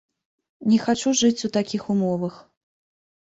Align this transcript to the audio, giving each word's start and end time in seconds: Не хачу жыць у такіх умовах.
Не 0.71 0.79
хачу 0.85 1.13
жыць 1.19 1.45
у 1.49 1.51
такіх 1.59 1.83
умовах. 1.97 2.41